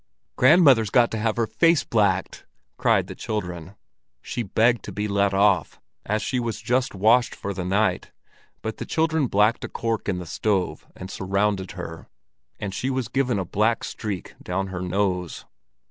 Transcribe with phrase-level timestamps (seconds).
[0.35, 2.43] "Grandmother's got to have her face blacked!"
[2.75, 3.75] cried the children.
[4.23, 8.09] She begged to be let off, as she was just washed for the night;
[8.63, 12.07] but the children blacked a cork in the stove and surrounded her,
[12.59, 15.45] and she was given a black streak down her nose.